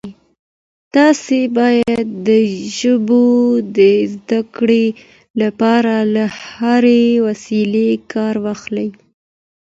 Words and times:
تاسي 0.95 1.41
باید 1.57 2.05
د 2.27 2.29
ژبو 2.79 3.25
د 3.77 3.79
زده 4.13 4.39
کړې 4.55 4.85
لپاره 5.41 5.95
له 6.15 6.23
هرې 6.45 7.03
وسیلې 7.27 7.89
کار 8.11 8.35
واخلئ. 8.45 8.89